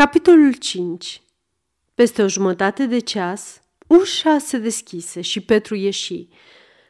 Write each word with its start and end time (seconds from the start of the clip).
Capitolul 0.00 0.52
5 0.52 1.22
Peste 1.94 2.22
o 2.22 2.28
jumătate 2.28 2.86
de 2.86 2.98
ceas, 2.98 3.62
ușa 3.86 4.38
se 4.38 4.58
deschise 4.58 5.20
și 5.20 5.40
Petru 5.40 5.74
ieși. 5.74 6.28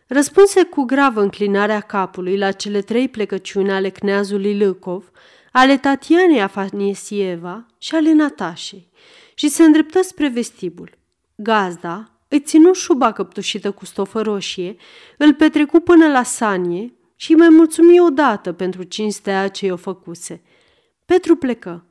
Răspunse 0.06 0.62
cu 0.62 0.82
gravă 0.82 1.20
înclinarea 1.20 1.80
capului 1.80 2.38
la 2.38 2.52
cele 2.52 2.80
trei 2.80 3.08
plecăciuni 3.08 3.70
ale 3.70 3.88
cneazului 3.88 4.58
Lăcov, 4.58 5.10
ale 5.52 5.76
Tatianei 5.76 6.42
Afanesieva 6.42 7.66
și 7.78 7.94
ale 7.94 8.12
Natașei 8.12 8.88
și 9.34 9.48
se 9.48 9.62
îndreptă 9.62 10.02
spre 10.02 10.28
vestibul. 10.28 10.90
Gazda 11.34 12.10
îi 12.28 12.40
ținu 12.40 12.72
șuba 12.72 13.12
căptușită 13.12 13.70
cu 13.70 13.84
stofă 13.84 14.20
roșie, 14.22 14.76
îl 15.16 15.34
petrecu 15.34 15.80
până 15.80 16.08
la 16.08 16.22
sanie 16.22 16.92
și 17.16 17.34
mai 17.34 17.48
mulțumi 17.48 18.00
odată 18.00 18.52
pentru 18.52 18.82
cinstea 18.82 19.48
ce 19.48 19.72
o 19.72 19.76
făcuse. 19.76 20.42
Petru 21.06 21.36
plecă. 21.36 21.84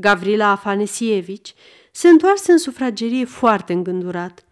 Gavrila 0.00 0.50
Afanesievici 0.50 1.54
se 1.92 2.08
întoarse 2.08 2.52
în 2.52 2.58
sufragerie 2.58 3.24
foarte 3.24 3.72
îngândurat. 3.72 4.44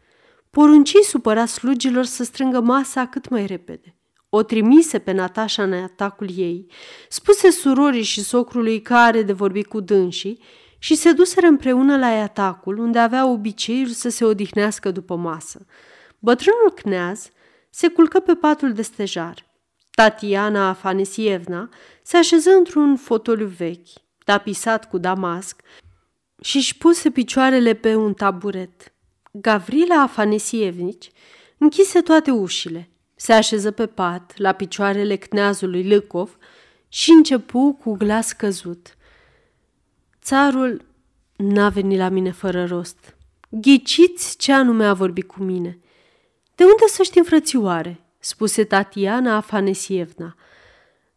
Porunci 0.51 0.95
supăra 1.03 1.47
slugilor 1.47 2.05
să 2.05 2.25
strângă 2.25 2.61
masa 2.61 3.07
cât 3.07 3.29
mai 3.29 3.47
repede. 3.47 3.97
O 4.29 4.43
trimise 4.43 4.99
pe 4.99 5.13
Natasha 5.13 5.63
în 5.63 5.73
atacul 5.73 6.29
ei, 6.37 6.67
spuse 7.09 7.51
surorii 7.51 8.03
și 8.03 8.23
socrului 8.23 8.81
care 8.83 9.23
de 9.23 9.33
vorbi 9.33 9.63
cu 9.63 9.81
dânsii 9.81 10.39
și 10.79 10.95
se 10.95 11.13
duseră 11.13 11.47
împreună 11.47 11.99
la 11.99 12.07
atacul, 12.07 12.79
unde 12.79 12.99
avea 12.99 13.27
obiceiul 13.27 13.89
să 13.89 14.09
se 14.09 14.25
odihnească 14.25 14.91
după 14.91 15.17
masă. 15.17 15.67
Bătrânul 16.19 16.73
cneaz 16.75 17.29
se 17.71 17.89
culcă 17.89 18.21
pe 18.21 18.35
patul 18.35 18.73
de 18.73 18.83
stejar. 18.83 19.47
Tatiana 19.91 20.69
Afanesievna 20.69 21.69
se 22.03 22.17
așeză 22.17 22.51
într-un 22.51 22.97
fotoliu 22.97 23.47
vechi, 23.47 23.89
tapisat 24.25 24.89
cu 24.89 24.99
damasc, 24.99 25.63
și 26.41 26.57
își 26.57 26.79
puse 26.79 27.11
picioarele 27.11 27.75
pe 27.75 27.95
un 27.95 28.15
taburet. 28.15 28.93
Gavrila 29.33 30.03
Afanesievnici 30.03 31.11
închise 31.59 32.01
toate 32.01 32.31
ușile, 32.31 32.91
se 33.15 33.33
așeză 33.33 33.71
pe 33.71 33.87
pat, 33.87 34.33
la 34.37 34.53
picioarele 34.53 35.17
cneazului 35.17 35.89
Lăcov 35.89 36.39
și 36.89 37.11
începu 37.11 37.79
cu 37.83 37.93
glas 37.93 38.33
căzut. 38.33 38.97
Țarul 40.23 40.85
n-a 41.37 41.69
venit 41.69 41.99
la 41.99 42.09
mine 42.09 42.31
fără 42.31 42.65
rost. 42.65 43.17
Ghiciți 43.49 44.37
ce 44.37 44.53
anume 44.53 44.85
a 44.85 44.93
vorbit 44.93 45.27
cu 45.27 45.43
mine. 45.43 45.79
De 46.55 46.65
unde 46.65 46.87
să 46.87 47.03
știm, 47.03 47.23
frățioare? 47.23 48.01
spuse 48.19 48.65
Tatiana 48.65 49.37
Afanesievna. 49.37 50.35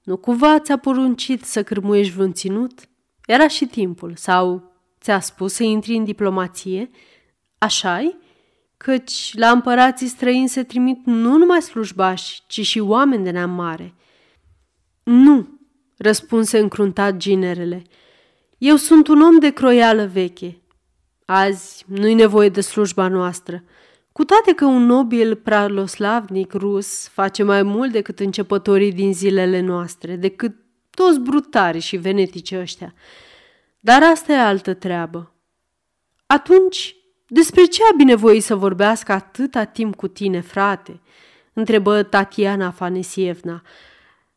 Nu 0.04 0.18
cumva 0.18 0.60
ți-a 0.60 0.78
poruncit 0.78 1.44
să 1.44 1.64
cârmuiești 1.64 2.14
vreun 2.14 2.34
ținut? 2.34 2.88
Era 3.28 3.48
și 3.48 3.66
timpul. 3.66 4.14
Sau 4.16 4.72
ți-a 5.02 5.20
spus 5.20 5.54
să 5.54 5.64
intri 5.64 5.96
în 5.96 6.04
diplomație? 6.04 6.90
Așa-i? 7.58 8.18
Căci 8.78 9.34
la 9.36 9.50
împărații 9.50 10.08
străini 10.08 10.48
se 10.48 10.64
trimit 10.64 11.06
nu 11.06 11.38
numai 11.38 11.62
slujbași, 11.62 12.42
ci 12.48 12.66
și 12.66 12.80
oameni 12.80 13.24
de 13.24 13.30
neam 13.30 13.50
mare. 13.50 13.94
Nu, 15.04 15.60
răspunse 15.98 16.58
încruntat 16.58 17.18
ginerele. 17.18 17.82
Eu 18.58 18.76
sunt 18.76 19.08
un 19.08 19.22
om 19.22 19.40
de 19.40 19.50
croială 19.50 20.06
veche. 20.06 20.62
Azi 21.26 21.84
nu-i 21.88 22.14
nevoie 22.14 22.50
de 22.50 22.62
slujba 22.62 23.08
noastră. 23.08 23.64
Cu 24.12 24.26
toate 24.26 24.54
că 24.54 24.66
un 24.66 24.86
nobil 24.86 25.36
praloslavnic 25.36 26.54
rus 26.54 27.08
face 27.08 27.44
mai 27.44 27.64
mult 27.64 27.92
decât 27.92 28.20
începătorii 28.20 28.92
din 28.92 29.14
zilele 29.14 29.60
noastre, 29.60 30.16
decât 30.16 30.56
toți 30.98 31.20
brutari 31.20 31.80
și 31.80 31.98
venetici 31.98 32.52
ăștia. 32.52 32.94
Dar 33.80 34.04
asta 34.04 34.34
e 34.34 34.40
altă 34.40 34.74
treabă. 34.74 35.32
Atunci, 36.26 36.96
despre 37.28 37.66
ce 37.66 37.84
a 37.84 37.96
binevoit 37.96 38.44
să 38.44 38.56
vorbească 38.56 39.12
atâta 39.12 39.64
timp 39.64 39.96
cu 39.96 40.08
tine, 40.08 40.42
frate? 40.42 41.02
întrebă 41.54 42.04
Tatiana 42.04 42.66
Afanesievna. 42.66 43.62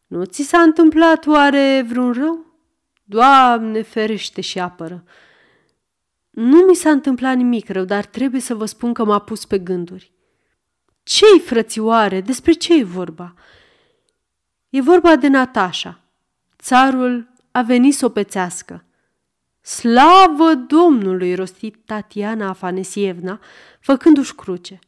Nu 0.06 0.24
ți 0.24 0.42
s-a 0.42 0.60
întâmplat 0.60 1.26
oare 1.26 1.84
vreun 1.88 2.12
rău? 2.12 2.46
Doamne, 3.04 3.82
ferește 3.82 4.40
și 4.40 4.58
apără! 4.58 5.04
Nu 6.30 6.58
mi 6.58 6.74
s-a 6.74 6.90
întâmplat 6.90 7.36
nimic 7.36 7.68
rău, 7.68 7.84
dar 7.84 8.04
trebuie 8.04 8.40
să 8.40 8.54
vă 8.54 8.64
spun 8.64 8.92
că 8.92 9.04
m-a 9.04 9.18
pus 9.18 9.44
pe 9.44 9.58
gânduri. 9.58 10.12
Ce-i, 11.02 11.40
frățioare? 11.40 12.20
Despre 12.20 12.52
ce 12.52 12.78
e 12.78 12.84
vorba? 12.84 13.34
E 14.68 14.80
vorba 14.80 15.16
de 15.16 15.28
Natasha. 15.28 16.00
Țarul 16.60 17.28
a 17.50 17.62
venit 17.62 17.94
să 17.94 18.04
o 18.04 18.08
pețească. 18.08 18.84
Slavă 19.60 20.54
Domnului, 20.54 21.34
rostit 21.34 21.76
Tatiana 21.84 22.48
Afanesievna, 22.48 23.40
făcându-și 23.80 24.34
cruce. 24.34 24.78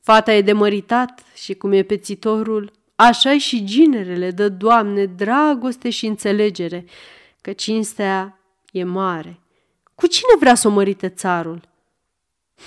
Fata 0.00 0.32
e 0.32 0.42
de 0.42 0.52
măritat 0.52 1.22
și 1.34 1.54
cum 1.54 1.72
e 1.72 1.82
pețitorul, 1.82 2.72
așa 2.94 3.38
și 3.38 3.64
ginerele 3.64 4.30
dă, 4.30 4.48
Doamne, 4.48 5.06
dragoste 5.06 5.90
și 5.90 6.06
înțelegere, 6.06 6.84
că 7.40 7.52
cinstea 7.52 8.38
e 8.72 8.84
mare. 8.84 9.40
Cu 9.94 10.06
cine 10.06 10.36
vrea 10.38 10.54
să 10.54 10.68
o 10.68 10.70
mărite 10.70 11.08
țarul? 11.08 11.60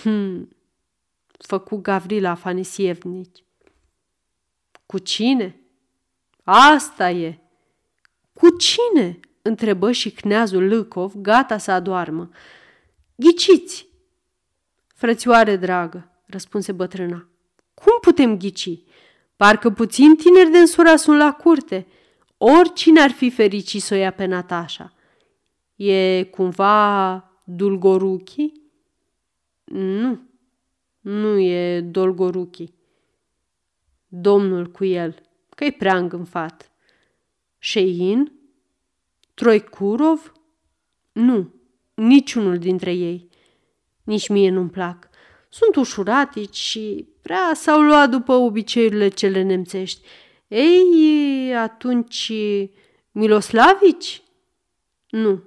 Hmm, 0.01 0.49
făcu 1.37 1.75
Gavrila 1.75 2.29
Afanesievnici. 2.29 3.43
Cu 4.85 4.97
cine? 4.97 5.55
Asta 6.43 7.11
e. 7.11 7.39
Cu 8.39 8.49
cine? 8.49 9.19
întrebă 9.41 9.91
și 9.91 10.11
cneazul 10.11 10.67
Lâcov, 10.67 11.13
gata 11.15 11.57
să 11.57 11.71
adoarmă. 11.71 12.29
Ghiciți! 13.15 13.87
Frățioare 14.87 15.55
dragă, 15.55 16.11
răspunse 16.25 16.71
bătrâna. 16.71 17.27
Cum 17.73 17.97
putem 18.01 18.37
ghici? 18.37 18.79
Parcă 19.35 19.69
puțin 19.69 20.15
tineri 20.15 20.51
de 20.51 20.57
însura 20.57 20.95
sunt 20.95 21.17
la 21.17 21.33
curte. 21.33 21.87
Oricine 22.37 23.01
ar 23.01 23.09
fi 23.09 23.29
fericit 23.29 23.81
să 23.81 23.93
o 23.93 23.97
ia 23.97 24.11
pe 24.11 24.25
Natasha. 24.25 24.93
E 25.75 26.23
cumva 26.23 27.31
Dulgoruchi? 27.43 28.51
Nu, 29.63 30.19
nu 30.99 31.39
e 31.39 31.81
Dolgoruchi. 31.81 32.73
Domnul 34.07 34.71
cu 34.71 34.85
el, 34.85 35.21
că-i 35.55 35.71
prea 35.71 35.97
îngânfat. 35.97 36.68
Shein? 37.59 38.31
Troicurov? 39.33 40.31
Nu, 41.11 41.53
niciunul 41.93 42.57
dintre 42.57 42.93
ei. 42.93 43.29
Nici 44.03 44.27
mie 44.27 44.49
nu-mi 44.49 44.69
plac. 44.69 45.09
Sunt 45.49 45.75
ușuratici 45.75 46.55
și 46.55 47.07
prea 47.21 47.51
s-au 47.53 47.81
luat 47.81 48.09
după 48.09 48.33
obiceiurile 48.33 49.07
cele 49.07 49.41
nemțești. 49.41 50.07
Ei, 50.47 51.55
atunci, 51.55 52.31
Miloslavici? 53.11 54.21
Nu, 55.09 55.43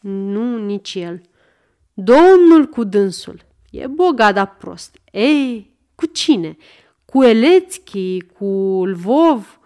nu 0.00 0.64
nici 0.64 0.94
el. 0.94 1.20
Domnul 1.94 2.66
cu 2.66 2.84
dânsul. 2.84 3.44
E 3.70 3.86
bogat, 3.86 4.34
dar 4.34 4.56
prost. 4.56 4.96
Ei, 5.12 5.76
cu 5.94 6.06
cine? 6.06 6.56
Cu 7.04 7.22
Elețchi, 7.22 8.20
cu 8.20 8.46
Lvov, 8.86 9.60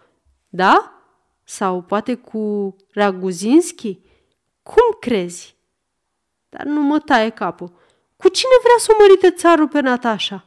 da? 0.49 0.96
Sau 1.49 1.83
poate 1.83 2.15
cu 2.15 2.77
Raguzinski? 2.93 4.01
Cum 4.63 4.97
crezi? 5.01 5.57
Dar 6.49 6.65
nu 6.65 6.81
mă 6.81 6.99
taie 6.99 7.29
capul. 7.29 7.69
Cu 8.17 8.29
cine 8.29 8.51
vrea 8.63 8.75
să 8.79 8.93
o 8.93 8.97
mărite 9.01 9.31
țarul 9.31 9.69
pe 9.69 9.81
Natasha? 9.81 10.47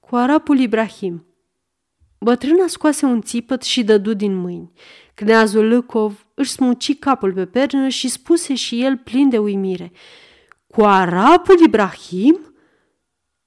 Cu 0.00 0.16
arapul 0.16 0.58
Ibrahim. 0.58 1.26
Bătrâna 2.18 2.66
scoase 2.66 3.06
un 3.06 3.20
țipăt 3.20 3.62
și 3.62 3.84
dădu 3.84 4.14
din 4.14 4.34
mâini. 4.34 4.72
Cneazul 5.14 5.68
Lăcov 5.68 6.26
își 6.34 6.50
smuci 6.50 6.98
capul 6.98 7.32
pe 7.32 7.46
pernă 7.46 7.88
și 7.88 8.08
spuse 8.08 8.54
și 8.54 8.82
el 8.82 8.96
plin 8.96 9.28
de 9.28 9.38
uimire. 9.38 9.92
Cu 10.66 10.82
arapul 10.82 11.60
Ibrahim? 11.64 12.54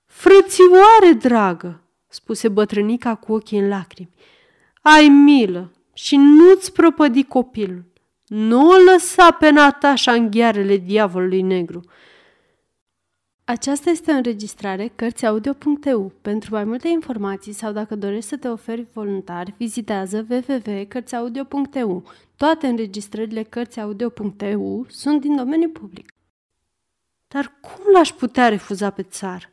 Frățioare 0.05 1.11
dragă, 1.17 1.83
spuse 2.07 2.47
bătrânica 2.47 3.15
cu 3.15 3.33
ochii 3.33 3.59
în 3.59 3.67
lacrimi. 3.67 4.13
Ai 4.81 5.07
milă, 5.07 5.71
și 6.01 6.15
nu-ți 6.15 6.71
prăpădi 6.71 7.23
copilul. 7.23 7.83
Nu 8.27 8.67
o 8.67 8.75
lăsa 8.91 9.31
pe 9.31 9.49
Natașa 9.49 10.11
în 10.11 10.31
ghearele 10.31 10.77
diavolului 10.77 11.41
negru. 11.41 11.81
Aceasta 13.43 13.89
este 13.89 14.11
o 14.11 14.15
înregistrare 14.15 14.91
Cărțiaudio.eu. 14.95 16.11
Pentru 16.21 16.53
mai 16.53 16.63
multe 16.63 16.87
informații 16.87 17.53
sau 17.53 17.71
dacă 17.71 17.95
dorești 17.95 18.29
să 18.29 18.37
te 18.37 18.47
oferi 18.47 18.87
voluntar, 18.93 19.53
vizitează 19.57 20.27
www.cărțiaudio.eu. 20.29 22.03
Toate 22.35 22.67
înregistrările 22.67 23.43
Cărțiaudio.eu 23.43 24.85
sunt 24.89 25.21
din 25.21 25.35
domeniu 25.35 25.69
public. 25.69 26.13
Dar 27.27 27.57
cum 27.61 27.91
l-aș 27.93 28.09
putea 28.11 28.49
refuza 28.49 28.89
pe 28.89 29.03
țar? 29.03 29.51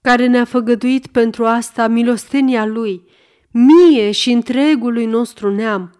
Care 0.00 0.26
ne-a 0.26 0.44
făgăduit 0.44 1.06
pentru 1.06 1.44
asta 1.46 1.86
milostenia 1.86 2.66
lui– 2.66 3.02
mie 3.50 4.10
și 4.10 4.30
întregului 4.30 5.06
nostru 5.06 5.54
neam. 5.54 5.94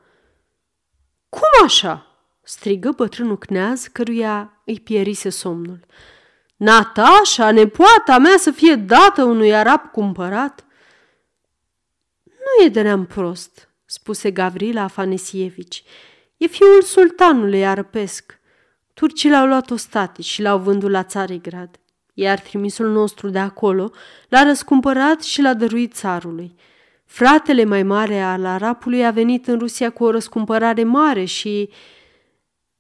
Cum 1.29 1.65
așa? 1.65 2.03
strigă 2.43 2.91
bătrânul 2.91 3.39
cneaz 3.39 3.87
căruia 3.87 4.63
îi 4.65 4.81
pierise 4.81 5.29
somnul. 5.29 5.87
Natasha, 6.57 7.51
nepoata 7.51 8.19
mea, 8.19 8.37
să 8.37 8.51
fie 8.51 8.75
dată 8.75 9.25
unui 9.25 9.55
arab 9.55 9.81
cumpărat? 9.91 10.65
Nu 12.25 12.65
e 12.65 12.69
de 12.69 12.83
neam 12.83 13.07
prost, 13.07 13.69
spuse 13.85 14.31
Gavrila 14.31 14.83
Afanesievici. 14.83 15.83
E 16.37 16.47
fiul 16.47 16.83
sultanului 16.83 17.67
arăpesc. 17.67 18.39
Turcii 18.95 19.31
l-au 19.31 19.47
luat 19.47 19.71
ostatici 19.71 20.25
și 20.25 20.43
l-au 20.43 20.59
vândut 20.59 20.91
la 20.91 21.03
Țarigrad, 21.03 21.81
iar 22.15 22.41
trimisul 22.41 22.89
nostru 22.91 23.29
de 23.29 23.39
acolo 23.39 23.91
l-a 24.29 24.43
răscumpărat 24.43 25.23
și 25.23 25.41
l-a 25.41 25.55
dăruit 25.55 25.95
țarului. 25.95 26.55
Fratele 27.09 27.65
mai 27.65 27.83
mare 27.83 28.21
al 28.21 28.45
arapului 28.45 29.07
a 29.07 29.11
venit 29.11 29.47
în 29.47 29.59
Rusia 29.59 29.91
cu 29.91 30.05
o 30.05 30.11
răscumpărare 30.11 30.85
mare 30.85 31.25
și... 31.25 31.71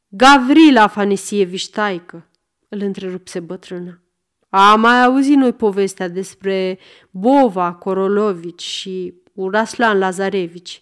Gavrila 0.08 0.82
Afanesievici, 0.82 1.70
taică, 1.70 2.28
îl 2.69 2.80
întrerupse 2.80 3.40
bătrâna. 3.40 4.00
Am 4.48 4.80
mai 4.80 5.04
auzit 5.04 5.36
noi 5.36 5.52
povestea 5.52 6.08
despre 6.08 6.78
Bova 7.10 7.72
Korolovici 7.72 8.62
și 8.62 9.14
Uraslan 9.34 9.98
Lazarevici. 9.98 10.81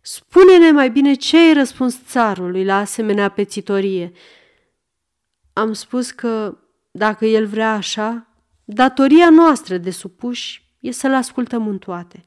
Spune-ne 0.00 0.70
mai 0.70 0.90
bine 0.90 1.14
ce 1.14 1.36
ai 1.36 1.52
răspuns 1.52 2.04
țarului 2.04 2.64
la 2.64 2.78
asemenea 2.78 3.28
pețitorie. 3.28 4.12
Am 5.52 5.72
spus 5.72 6.10
că, 6.10 6.58
dacă 6.90 7.26
el 7.26 7.46
vrea 7.46 7.72
așa, 7.72 8.26
datoria 8.64 9.30
noastră 9.30 9.76
de 9.76 9.90
supuși 9.90 10.62
e 10.80 10.90
să-l 10.90 11.14
ascultăm 11.14 11.68
în 11.68 11.78
toate. 11.78 12.26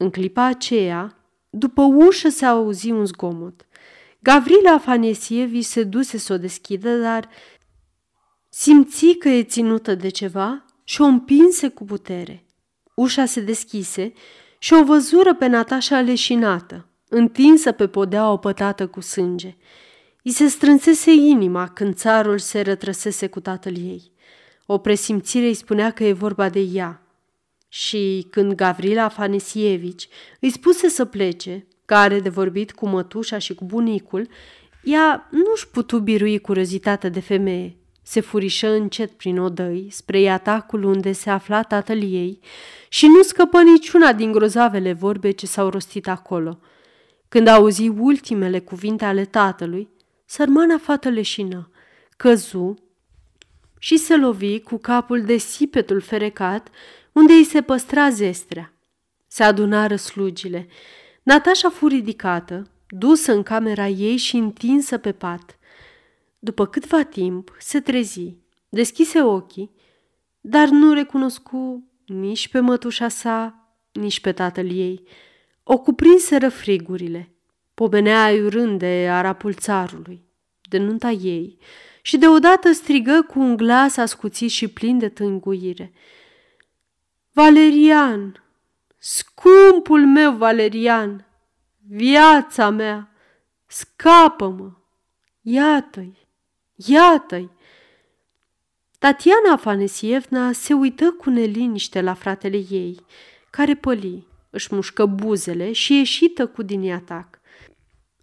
În 0.00 0.10
clipa 0.10 0.44
aceea, 0.44 1.16
după 1.50 1.82
ușă 1.82 2.28
se 2.28 2.44
auzi 2.44 2.90
un 2.90 3.06
zgomot. 3.06 3.66
Gavrila 4.18 4.70
Afanesievi 4.70 5.62
se 5.62 5.82
duse 5.82 6.18
să 6.18 6.32
o 6.32 6.38
deschidă, 6.38 6.96
dar 7.00 7.28
simți 8.48 9.06
că 9.18 9.28
e 9.28 9.42
ținută 9.42 9.94
de 9.94 10.08
ceva 10.08 10.64
și 10.84 11.00
o 11.00 11.04
împinse 11.04 11.68
cu 11.68 11.84
putere. 11.84 12.44
Ușa 12.94 13.24
se 13.24 13.40
deschise 13.40 14.12
și 14.58 14.72
o 14.72 14.84
văzură 14.84 15.34
pe 15.34 15.46
Natasha 15.46 16.00
leșinată, 16.00 16.88
întinsă 17.08 17.72
pe 17.72 17.88
podea 17.88 18.30
opătată 18.30 18.86
cu 18.86 19.00
sânge. 19.00 19.56
I 20.22 20.30
se 20.30 20.46
strânsese 20.46 21.12
inima 21.12 21.68
când 21.68 21.94
țarul 21.94 22.38
se 22.38 22.60
rătrăsese 22.60 23.26
cu 23.26 23.40
tatăl 23.40 23.76
ei. 23.76 24.12
O 24.66 24.78
presimțire 24.78 25.46
îi 25.46 25.54
spunea 25.54 25.90
că 25.90 26.04
e 26.04 26.12
vorba 26.12 26.48
de 26.48 26.60
ea. 26.60 27.02
Și 27.68 28.26
când 28.30 28.52
Gavrila 28.52 29.04
Afanesievici 29.04 30.08
îi 30.40 30.50
spuse 30.50 30.88
să 30.88 31.04
plece, 31.04 31.66
care 31.84 32.20
de 32.20 32.28
vorbit 32.28 32.72
cu 32.72 32.88
mătușa 32.88 33.38
și 33.38 33.54
cu 33.54 33.64
bunicul, 33.64 34.28
ea 34.82 35.28
nu-și 35.30 35.68
putu 35.68 35.98
birui 35.98 36.38
curozitatea 36.38 37.08
de 37.08 37.20
femeie. 37.20 37.76
Se 38.02 38.20
furișă 38.20 38.68
încet 38.68 39.10
prin 39.10 39.38
odăi 39.38 39.88
spre 39.90 40.28
atacul 40.28 40.82
unde 40.82 41.12
se 41.12 41.30
afla 41.30 41.62
tatăl 41.62 42.02
ei 42.02 42.40
și 42.88 43.06
nu 43.06 43.22
scăpă 43.22 43.62
niciuna 43.62 44.12
din 44.12 44.32
grozavele 44.32 44.92
vorbe 44.92 45.30
ce 45.30 45.46
s-au 45.46 45.68
rostit 45.68 46.08
acolo. 46.08 46.60
Când 47.28 47.46
auzi 47.46 47.88
ultimele 47.88 48.58
cuvinte 48.58 49.04
ale 49.04 49.24
tatălui, 49.24 49.88
sărmana 50.24 50.78
fată 50.78 51.08
leșină, 51.08 51.70
căzu 52.16 52.74
și 53.78 53.96
se 53.96 54.16
lovi 54.16 54.60
cu 54.60 54.76
capul 54.76 55.22
de 55.22 55.36
sipetul 55.36 56.00
ferecat 56.00 56.68
unde 57.18 57.32
îi 57.32 57.44
se 57.44 57.62
păstra 57.62 58.10
zestrea. 58.10 58.72
Se 59.26 59.42
adunară 59.42 59.96
slugile. 59.96 60.66
Natasha 61.22 61.70
fu 61.70 61.86
ridicată, 61.86 62.70
dusă 62.88 63.32
în 63.32 63.42
camera 63.42 63.86
ei 63.86 64.16
și 64.16 64.36
întinsă 64.36 64.98
pe 64.98 65.12
pat. 65.12 65.58
După 66.38 66.66
câtva 66.66 67.02
timp 67.02 67.56
se 67.58 67.80
trezi, 67.80 68.36
deschise 68.68 69.22
ochii, 69.22 69.70
dar 70.40 70.68
nu 70.68 70.92
recunoscu 70.92 71.88
nici 72.06 72.48
pe 72.48 72.60
mătușa 72.60 73.08
sa, 73.08 73.68
nici 73.92 74.20
pe 74.20 74.32
tatăl 74.32 74.70
ei. 74.70 75.02
O 75.62 75.78
cuprinseră 75.78 76.48
frigurile. 76.48 77.32
Pomenea 77.74 78.22
aiurând 78.22 78.78
de 78.78 79.08
arapul 79.10 79.54
țarului, 79.54 80.22
de 80.68 80.78
nunta 80.78 81.10
ei, 81.10 81.58
și 82.02 82.16
deodată 82.16 82.72
strigă 82.72 83.26
cu 83.28 83.40
un 83.40 83.56
glas 83.56 83.96
ascuțit 83.96 84.50
și 84.50 84.68
plin 84.68 84.98
de 84.98 85.08
tânguire. 85.08 85.92
Valerian, 87.38 88.44
scumpul 88.98 90.06
meu 90.06 90.36
Valerian, 90.36 91.26
viața 91.86 92.70
mea, 92.70 93.10
scapă-mă, 93.66 94.70
iată-i, 95.42 96.28
iată-i. 96.74 97.50
Tatiana 98.98 99.52
Afanesievna 99.52 100.52
se 100.52 100.72
uită 100.72 101.10
cu 101.10 101.30
neliniște 101.30 102.00
la 102.00 102.14
fratele 102.14 102.64
ei, 102.70 103.04
care 103.50 103.74
păli, 103.74 104.26
își 104.50 104.74
mușcă 104.74 105.06
buzele 105.06 105.72
și 105.72 105.96
ieșită 105.96 106.46
cu 106.46 106.62
din 106.62 106.92
atac. 106.92 107.40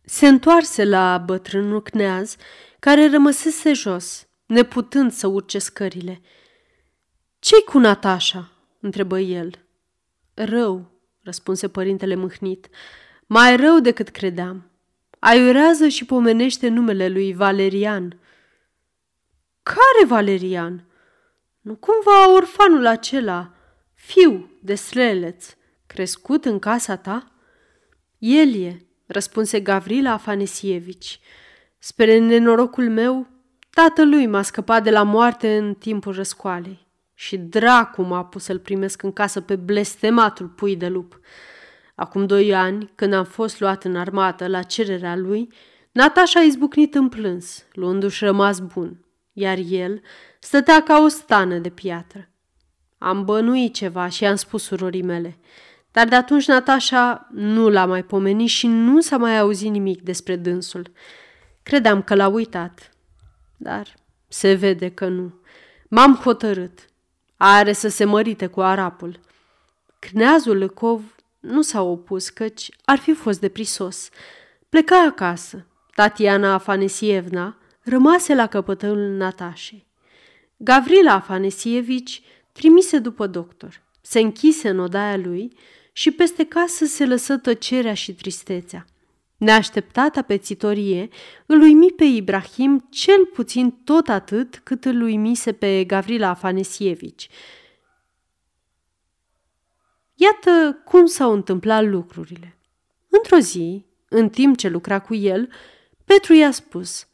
Se 0.05 0.27
întoarse 0.27 0.85
la 0.85 1.17
bătrânul 1.17 1.81
cneaz, 1.81 2.35
care 2.79 3.09
rămăsese 3.09 3.73
jos, 3.73 4.27
neputând 4.45 5.11
să 5.11 5.27
urce 5.27 5.59
scările. 5.59 6.21
Ce-i 7.39 7.63
cu 7.65 7.77
Natasha?" 7.77 8.49
Întrebă 8.85 9.19
el. 9.19 9.65
Rău, 10.33 10.91
răspunse 11.23 11.67
părintele 11.67 12.15
mâhnit, 12.15 12.67
mai 13.25 13.55
rău 13.55 13.79
decât 13.79 14.09
credeam. 14.09 14.69
Aiurează 15.19 15.87
și 15.87 16.05
pomenește 16.05 16.67
numele 16.67 17.07
lui 17.07 17.33
Valerian. 17.33 18.19
Care 19.63 20.05
Valerian? 20.07 20.85
Nu 21.61 21.75
cumva 21.75 22.33
orfanul 22.33 22.85
acela, 22.85 23.53
fiu 23.93 24.49
de 24.61 24.75
sleleț, 24.75 25.55
crescut 25.87 26.45
în 26.45 26.59
casa 26.59 26.95
ta? 26.95 27.31
El 28.17 28.55
e, 28.55 28.85
răspunse 29.05 29.59
Gavrila 29.59 30.11
Afanesievici. 30.11 31.19
Spre 31.77 32.17
nenorocul 32.17 32.89
meu, 32.89 33.27
tatălui 33.69 34.27
m-a 34.27 34.41
scăpat 34.41 34.83
de 34.83 34.91
la 34.91 35.03
moarte 35.03 35.57
în 35.57 35.73
timpul 35.73 36.13
răscoalei 36.13 36.84
și 37.15 37.37
dracu 37.37 38.01
m-a 38.01 38.25
pus 38.25 38.43
să-l 38.43 38.59
primesc 38.59 39.03
în 39.03 39.11
casă 39.11 39.41
pe 39.41 39.55
blestematul 39.55 40.47
pui 40.47 40.75
de 40.75 40.87
lup. 40.87 41.19
Acum 41.95 42.25
doi 42.25 42.55
ani, 42.55 42.91
când 42.95 43.13
am 43.13 43.23
fost 43.23 43.59
luat 43.59 43.83
în 43.83 43.95
armată 43.95 44.47
la 44.47 44.61
cererea 44.61 45.15
lui, 45.15 45.53
Natasha 45.91 46.39
a 46.39 46.43
izbucnit 46.43 46.95
în 46.95 47.09
plâns, 47.09 47.65
luându-și 47.71 48.23
rămas 48.23 48.59
bun, 48.59 49.05
iar 49.33 49.57
el 49.69 50.01
stătea 50.39 50.83
ca 50.83 50.99
o 50.99 51.07
stană 51.07 51.57
de 51.57 51.69
piatră. 51.69 52.29
Am 52.97 53.25
bănuit 53.25 53.73
ceva 53.73 54.07
și 54.07 54.25
am 54.25 54.35
spus 54.35 54.63
surorii 54.63 55.01
mele, 55.01 55.37
dar 55.91 56.07
de 56.07 56.15
atunci 56.15 56.47
Natasha 56.47 57.27
nu 57.31 57.69
l-a 57.69 57.85
mai 57.85 58.03
pomenit 58.03 58.49
și 58.49 58.67
nu 58.67 59.01
s-a 59.01 59.17
mai 59.17 59.37
auzit 59.39 59.69
nimic 59.69 60.01
despre 60.01 60.35
dânsul. 60.35 60.91
Credeam 61.63 62.01
că 62.01 62.15
l-a 62.15 62.27
uitat, 62.27 62.91
dar 63.57 63.95
se 64.27 64.53
vede 64.53 64.89
că 64.89 65.07
nu. 65.07 65.33
M-am 65.89 66.15
hotărât. 66.15 66.79
Are 67.37 67.73
să 67.73 67.87
se 67.87 68.05
mărite 68.05 68.47
cu 68.47 68.61
arapul. 68.61 69.19
Cneazul 69.99 70.57
Lăcov 70.57 71.15
nu 71.39 71.61
s-a 71.61 71.81
opus, 71.81 72.29
căci 72.29 72.69
ar 72.85 72.97
fi 72.97 73.13
fost 73.13 73.39
de 73.39 73.49
prisos. 73.49 74.09
Pleca 74.69 75.01
acasă. 75.01 75.65
Tatiana 75.93 76.53
Afanesievna 76.53 77.57
rămase 77.81 78.35
la 78.35 78.47
căpătăul 78.47 78.97
Natașei. 78.97 79.85
Gavrila 80.57 81.13
Afanesievici 81.13 82.21
trimise 82.51 82.99
după 82.99 83.27
doctor. 83.27 83.81
Se 84.01 84.19
închise 84.19 84.69
în 84.69 84.79
odaia 84.79 85.17
lui 85.17 85.57
și 85.91 86.11
peste 86.11 86.45
casă 86.45 86.85
se 86.85 87.05
lăsă 87.05 87.37
tăcerea 87.37 87.93
și 87.93 88.13
tristețea. 88.13 88.85
Neașteptata 89.37 90.21
pețitorie 90.21 91.09
îl 91.45 91.61
uimi 91.61 91.91
pe 91.91 92.03
Ibrahim 92.03 92.87
cel 92.89 93.25
puțin 93.25 93.71
tot 93.71 94.07
atât 94.07 94.57
cât 94.63 94.85
îl 94.85 95.01
uimise 95.01 95.53
pe 95.53 95.83
Gavrila 95.83 96.29
Afanesievici. 96.29 97.29
Iată 100.13 100.81
cum 100.85 101.05
s-au 101.05 101.31
întâmplat 101.31 101.85
lucrurile. 101.85 102.57
Într-o 103.09 103.37
zi, 103.37 103.85
în 104.09 104.29
timp 104.29 104.57
ce 104.57 104.69
lucra 104.69 104.99
cu 104.99 105.15
el, 105.15 105.49
Petru 106.05 106.33
i-a 106.33 106.51
spus 106.51 107.07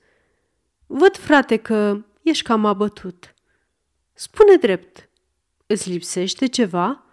Văd, 0.87 1.17
frate, 1.17 1.57
că 1.57 2.05
ești 2.21 2.43
cam 2.43 2.65
abătut. 2.65 3.33
Spune 4.13 4.55
drept, 4.55 5.09
îți 5.65 5.89
lipsește 5.89 6.45
ceva?" 6.45 7.05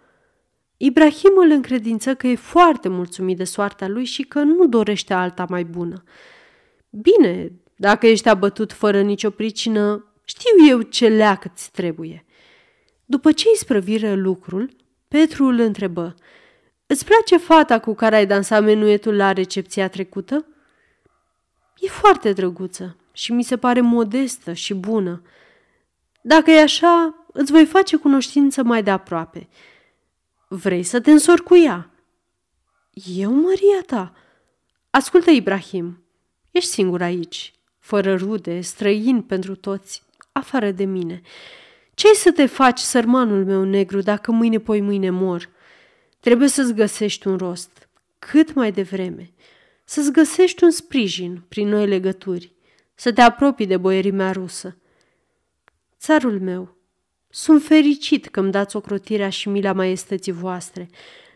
Ibrahim 0.81 1.31
îl 1.35 1.49
încredință 1.49 2.15
că 2.15 2.27
e 2.27 2.35
foarte 2.35 2.87
mulțumit 2.89 3.37
de 3.37 3.43
soarta 3.43 3.87
lui 3.87 4.05
și 4.05 4.23
că 4.23 4.39
nu 4.39 4.67
dorește 4.67 5.13
alta 5.13 5.45
mai 5.49 5.63
bună. 5.63 6.03
Bine, 6.89 7.51
dacă 7.75 8.07
ești 8.07 8.29
abătut 8.29 8.73
fără 8.73 9.01
nicio 9.01 9.29
pricină, 9.29 10.13
știu 10.23 10.67
eu 10.67 10.81
ce 10.81 11.07
leacă 11.07 11.51
ți 11.55 11.71
trebuie. 11.71 12.25
După 13.05 13.31
ce 13.31 13.47
îi 13.47 13.57
sprăviră 13.57 14.13
lucrul, 14.13 14.69
Petru 15.07 15.45
îl 15.45 15.59
întrebă, 15.59 16.15
Îți 16.87 17.05
place 17.05 17.37
fata 17.37 17.79
cu 17.79 17.93
care 17.93 18.15
ai 18.15 18.25
dansat 18.25 18.63
menuetul 18.63 19.15
la 19.15 19.33
recepția 19.33 19.87
trecută?" 19.87 20.45
E 21.79 21.87
foarte 21.87 22.31
drăguță 22.33 22.97
și 23.13 23.31
mi 23.31 23.43
se 23.43 23.57
pare 23.57 23.81
modestă 23.81 24.53
și 24.53 24.73
bună. 24.73 25.21
Dacă 26.21 26.51
e 26.51 26.61
așa, 26.61 27.25
îți 27.33 27.51
voi 27.51 27.65
face 27.65 27.95
cunoștință 27.95 28.63
mai 28.63 28.83
de 28.83 28.91
aproape. 28.91 29.47
Vrei 30.51 30.83
să 30.83 30.99
te 30.99 31.11
însori 31.11 31.43
cu 31.43 31.57
ea? 31.57 31.91
Eu, 33.15 33.33
Maria 33.33 33.81
ta? 33.85 34.13
Ascultă, 34.89 35.29
Ibrahim, 35.29 36.03
ești 36.51 36.69
singur 36.69 37.01
aici, 37.01 37.53
fără 37.79 38.15
rude, 38.15 38.61
străin 38.61 39.21
pentru 39.21 39.55
toți, 39.55 40.03
afară 40.31 40.71
de 40.71 40.83
mine. 40.83 41.21
Ce-ai 41.93 42.13
să 42.13 42.31
te 42.31 42.45
faci, 42.45 42.79
sărmanul 42.79 43.45
meu 43.45 43.63
negru, 43.63 44.01
dacă 44.01 44.31
mâine 44.31 44.57
poi 44.57 44.81
mâine 44.81 45.09
mor? 45.09 45.49
Trebuie 46.19 46.47
să-ți 46.47 46.73
găsești 46.73 47.27
un 47.27 47.37
rost, 47.37 47.89
cât 48.19 48.53
mai 48.53 48.71
devreme, 48.71 49.33
să-ți 49.83 50.11
găsești 50.11 50.63
un 50.63 50.71
sprijin 50.71 51.43
prin 51.47 51.67
noi 51.67 51.87
legături, 51.87 52.53
să 52.95 53.13
te 53.13 53.21
apropii 53.21 53.67
de 53.67 53.77
boierimea 53.77 54.31
rusă. 54.31 54.77
Țarul 55.99 56.39
meu, 56.39 56.77
sunt 57.29 57.63
fericit 57.63 58.27
că 58.27 58.39
îmi 58.39 58.51
dați 58.51 58.75
ocrotirea 58.75 59.29
și 59.29 59.49
mila 59.49 59.73
maestății 59.73 60.31
voastre. 60.31 60.89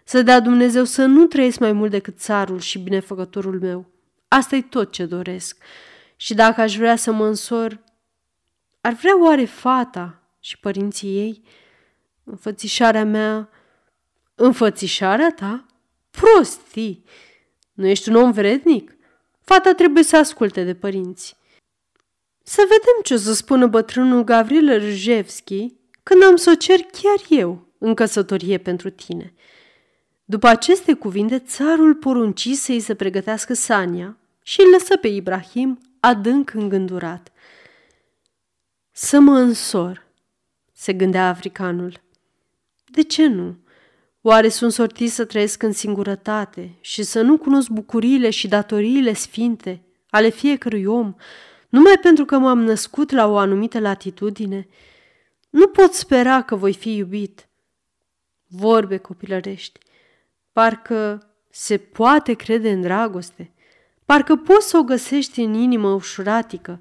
Să 0.04 0.22
dea 0.22 0.40
Dumnezeu 0.40 0.84
să 0.84 1.06
nu 1.06 1.26
trăiesc 1.26 1.60
mai 1.60 1.72
mult 1.72 1.92
decât 1.92 2.20
țarul 2.20 2.60
și 2.60 2.80
binefăcătorul 2.80 3.60
meu. 3.60 3.86
asta 4.28 4.56
e 4.56 4.62
tot 4.62 4.92
ce 4.92 5.06
doresc. 5.06 5.64
Și 6.16 6.34
dacă 6.34 6.62
aș 6.62 6.78
vrea 6.78 6.96
să 6.96 7.12
mă 7.12 7.26
însor, 7.26 7.84
ar 8.82 8.94
vrea 8.94 9.24
oare 9.24 9.46
fata 9.46 10.22
și 10.40 10.60
părinții 10.60 11.18
ei? 11.18 11.44
Înfățișarea 12.24 13.06
mea... 13.06 13.50
Înfățișarea 14.36 15.32
ta? 15.32 15.66
Prostii! 16.10 17.04
Nu 17.74 17.86
ești 17.86 18.10
un 18.10 18.16
om 18.16 18.32
vrednic? 18.32 18.96
Fata 19.42 19.74
trebuie 19.74 20.04
să 20.04 20.18
asculte 20.18 20.64
de 20.64 20.76
părinți. 20.76 21.38
Să 22.44 22.62
vedem 22.62 23.02
ce 23.04 23.14
o 23.14 23.18
să 23.18 23.34
spună 23.34 23.68
bătrânul 23.68 24.24
Gavril 24.24 24.78
Rjevski 24.78 25.82
când 26.04 26.24
am 26.24 26.36
să 26.36 26.50
o 26.50 26.56
cer 26.56 26.80
chiar 26.80 27.40
eu 27.40 27.68
în 27.78 27.94
căsătorie 27.94 28.58
pentru 28.58 28.90
tine. 28.90 29.34
După 30.26 30.48
aceste 30.48 30.94
cuvinte, 30.94 31.40
țarul 31.40 31.96
porunci 31.96 32.50
să-i 32.50 32.80
se 32.80 32.96
pregătească 32.96 33.54
Sania 33.54 34.18
și 34.44 34.62
îl 34.62 34.72
lăsă 34.72 34.98
pe 34.98 35.08
Ibrahim 35.08 35.80
adânc 36.00 36.54
îngândurat. 36.54 37.32
Să 38.92 39.20
mă 39.20 39.38
însor, 39.38 40.06
se 40.74 40.94
gândea 40.94 41.28
africanul. 41.28 42.02
De 42.86 43.02
ce 43.02 43.28
nu? 43.28 43.58
Oare 44.22 44.50
sunt 44.50 44.72
sortit 44.72 45.12
să 45.12 45.26
trăiesc 45.26 45.64
în 45.64 45.72
singurătate 45.72 46.76
și 46.82 47.04
să 47.04 47.22
nu 47.22 47.38
cunosc 47.38 47.70
bucuriile 47.70 48.30
și 48.30 48.48
datoriile 48.48 49.14
sfinte 49.14 49.82
ale 50.10 50.30
fiecărui 50.30 50.86
om, 50.86 51.16
numai 51.70 51.98
pentru 52.02 52.26
că 52.26 52.38
m-am 52.38 52.60
născut 52.60 53.12
la 53.12 53.28
o 53.28 53.38
anumită 53.38 53.80
latitudine? 53.80 54.68
Nu 55.54 55.68
pot 55.68 55.94
spera 55.94 56.42
că 56.42 56.56
voi 56.56 56.74
fi 56.74 56.96
iubit. 56.96 57.48
Vorbe 58.48 58.98
copilărești. 58.98 59.80
Parcă 60.52 61.30
se 61.50 61.78
poate 61.78 62.34
crede 62.34 62.72
în 62.72 62.82
dragoste. 62.82 63.52
Parcă 64.06 64.36
poți 64.36 64.70
să 64.70 64.78
o 64.78 64.84
găsești 64.84 65.42
în 65.42 65.54
inimă 65.54 65.90
ușuratică. 65.90 66.80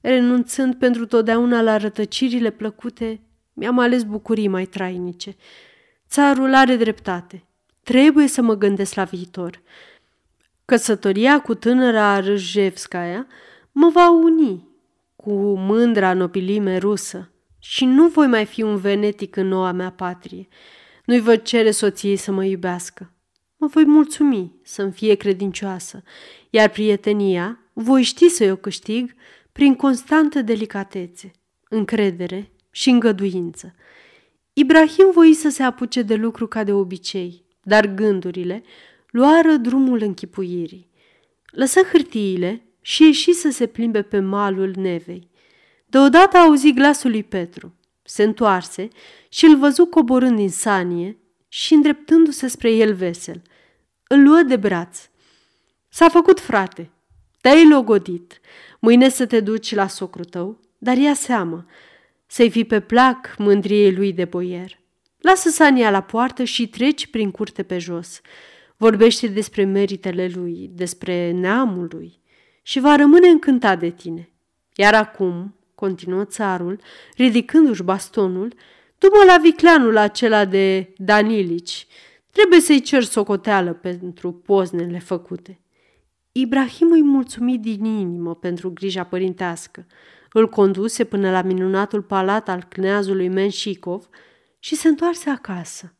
Renunțând 0.00 0.74
pentru 0.74 1.06
totdeauna 1.06 1.60
la 1.60 1.76
rătăcirile 1.76 2.50
plăcute, 2.50 3.20
mi-am 3.52 3.78
ales 3.78 4.02
bucurii 4.02 4.48
mai 4.48 4.64
trainice. 4.64 5.36
Țarul 6.08 6.54
are 6.54 6.76
dreptate. 6.76 7.44
Trebuie 7.82 8.26
să 8.26 8.42
mă 8.42 8.54
gândesc 8.54 8.94
la 8.94 9.04
viitor. 9.04 9.62
Căsătoria 10.64 11.40
cu 11.40 11.54
tânăra 11.54 12.20
Râjevskaya 12.20 13.26
mă 13.72 13.90
va 13.92 14.10
uni 14.10 14.69
cu 15.22 15.54
mândra 15.56 16.12
nopilime 16.14 16.76
rusă 16.76 17.30
și 17.58 17.84
nu 17.84 18.08
voi 18.08 18.26
mai 18.26 18.44
fi 18.44 18.62
un 18.62 18.76
venetic 18.76 19.36
în 19.36 19.48
noua 19.48 19.72
mea 19.72 19.90
patrie. 19.90 20.48
Nu-i 21.04 21.20
vă 21.20 21.36
cere 21.36 21.70
soției 21.70 22.16
să 22.16 22.32
mă 22.32 22.44
iubească. 22.44 23.12
Mă 23.56 23.66
voi 23.66 23.84
mulțumi 23.84 24.60
să-mi 24.62 24.92
fie 24.92 25.14
credincioasă, 25.14 26.02
iar 26.50 26.70
prietenia 26.70 27.58
voi 27.72 28.02
ști 28.02 28.28
să 28.28 28.52
o 28.52 28.56
câștig 28.56 29.14
prin 29.52 29.74
constantă 29.74 30.42
delicatețe, 30.42 31.30
încredere 31.68 32.52
și 32.70 32.90
îngăduință. 32.90 33.74
Ibrahim 34.52 35.10
voi 35.12 35.34
să 35.34 35.48
se 35.48 35.62
apuce 35.62 36.02
de 36.02 36.14
lucru 36.14 36.46
ca 36.46 36.64
de 36.64 36.72
obicei, 36.72 37.44
dar 37.62 37.86
gândurile 37.94 38.62
luară 39.10 39.56
drumul 39.56 40.02
închipuirii. 40.02 40.90
Lăsă 41.50 41.80
hârtiile 41.80 42.64
și 42.80 43.02
ieși 43.02 43.32
să 43.32 43.50
se 43.50 43.66
plimbe 43.66 44.02
pe 44.02 44.20
malul 44.20 44.74
nevei. 44.76 45.30
Deodată 45.86 46.36
auzi 46.36 46.72
glasul 46.72 47.10
lui 47.10 47.22
Petru. 47.22 47.74
Se 48.02 48.22
întoarse 48.22 48.88
și 49.28 49.44
îl 49.44 49.56
văzu 49.56 49.86
coborând 49.86 50.36
din 50.36 50.50
sanie 50.50 51.18
și 51.48 51.74
îndreptându-se 51.74 52.48
spre 52.48 52.70
el 52.70 52.94
vesel. 52.94 53.42
Îl 54.08 54.22
luă 54.22 54.42
de 54.42 54.56
braț. 54.56 55.08
S-a 55.88 56.08
făcut 56.08 56.40
frate. 56.40 56.90
Te-ai 57.40 57.68
logodit. 57.68 58.40
Mâine 58.80 59.08
să 59.08 59.26
te 59.26 59.40
duci 59.40 59.74
la 59.74 59.86
socru 59.86 60.24
tău, 60.24 60.60
dar 60.78 60.96
ia 60.96 61.14
seamă, 61.14 61.66
să-i 62.26 62.50
fi 62.50 62.64
pe 62.64 62.80
plac 62.80 63.34
mândriei 63.38 63.94
lui 63.94 64.12
de 64.12 64.24
boier. 64.24 64.78
Lasă 65.18 65.48
Sania 65.48 65.90
la 65.90 66.00
poartă 66.00 66.44
și 66.44 66.68
treci 66.68 67.06
prin 67.06 67.30
curte 67.30 67.62
pe 67.62 67.78
jos. 67.78 68.20
Vorbește 68.76 69.26
despre 69.26 69.64
meritele 69.64 70.30
lui, 70.34 70.70
despre 70.74 71.30
neamul 71.30 71.88
lui 71.92 72.20
și 72.70 72.80
va 72.80 72.96
rămâne 72.96 73.28
încântat 73.28 73.78
de 73.78 73.90
tine. 73.90 74.30
Iar 74.74 74.94
acum, 74.94 75.54
continuă 75.74 76.24
țarul, 76.24 76.80
ridicându-și 77.16 77.82
bastonul, 77.82 78.54
du-mă 78.98 79.24
la 79.26 79.38
vicleanul 79.42 79.96
acela 79.96 80.44
de 80.44 80.92
Danilici. 80.96 81.86
Trebuie 82.30 82.60
să-i 82.60 82.80
cer 82.80 83.02
socoteală 83.02 83.72
pentru 83.72 84.32
poznele 84.32 84.98
făcute. 84.98 85.60
Ibrahim 86.32 86.90
îi 86.90 87.02
mulțumi 87.02 87.58
din 87.58 87.84
inimă 87.84 88.34
pentru 88.34 88.72
grija 88.72 89.04
părintească. 89.04 89.86
Îl 90.32 90.48
conduse 90.48 91.04
până 91.04 91.30
la 91.30 91.42
minunatul 91.42 92.02
palat 92.02 92.48
al 92.48 92.66
cneazului 92.68 93.28
Menșicov 93.28 94.08
și 94.58 94.74
se 94.74 94.88
întoarse 94.88 95.30
acasă. 95.30 95.94